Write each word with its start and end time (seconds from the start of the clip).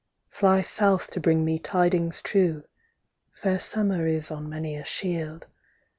Fly 0.31 0.61
south 0.61 1.11
to 1.11 1.19
bring 1.19 1.45
me 1.45 1.59
tidings 1.59 2.23
true, 2.23 2.63
_Fair 3.43 3.61
summer 3.61 4.07
is 4.07 4.31
on 4.31 4.49
many 4.49 4.75
a 4.75 4.83
shield. 4.83 5.45